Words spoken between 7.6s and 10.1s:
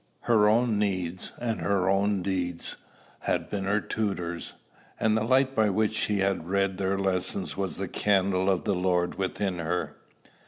the candle of the Lord within her.